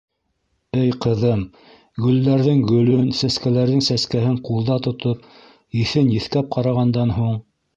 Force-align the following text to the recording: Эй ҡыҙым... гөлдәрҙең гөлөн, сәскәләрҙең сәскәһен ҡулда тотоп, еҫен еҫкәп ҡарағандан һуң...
Эй 0.83 0.87
ҡыҙым... 1.03 1.43
гөлдәрҙең 2.05 2.63
гөлөн, 2.71 3.11
сәскәләрҙең 3.19 3.83
сәскәһен 3.91 4.41
ҡулда 4.49 4.79
тотоп, 4.89 5.31
еҫен 5.83 6.11
еҫкәп 6.19 6.51
ҡарағандан 6.57 7.17
һуң... 7.21 7.39